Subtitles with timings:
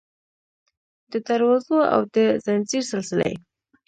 [1.11, 3.33] د دروازو او د ځنځیر سلسلې